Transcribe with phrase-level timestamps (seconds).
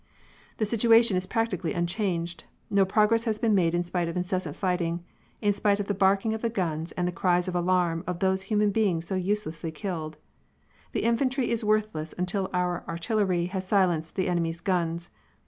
[0.57, 2.45] "The situation is practically unchanged.
[2.71, 5.03] No progress has been made in spite of incessant fighting,
[5.43, 8.41] in spite of the barking of the guns and the cries of alarm of those
[8.49, 10.17] human beings so uselessly killed.
[10.93, 15.11] The infantry is worthless until our artillery has silenced the enemy's guns.